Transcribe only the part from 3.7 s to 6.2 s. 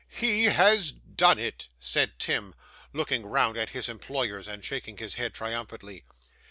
employers and shaking his head triumphantly.